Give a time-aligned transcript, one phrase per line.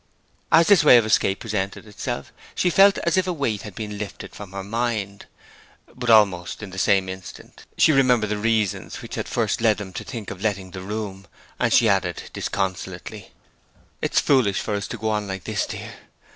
[0.51, 3.99] As this way of escape presented itself she felt as if a weight had been
[3.99, 5.27] lifted from her mind,
[5.95, 9.77] but almost in the same instant she remembered the reasons which had at first led
[9.77, 11.27] them to think of letting the room,
[11.59, 13.29] and she added, disconsolately:
[14.01, 15.91] 'It's foolish for us to go on like this, dear.